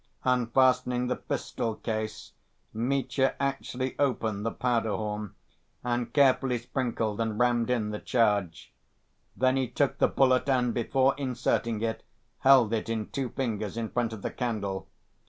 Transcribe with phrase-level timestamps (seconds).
[0.23, 2.31] Unfastening the pistol‐case,
[2.73, 5.35] Mitya actually opened the powder horn,
[5.83, 8.73] and carefully sprinkled and rammed in the charge.
[9.37, 12.01] Then he took the bullet and, before inserting it,
[12.39, 14.87] held it in two fingers in front of the candle.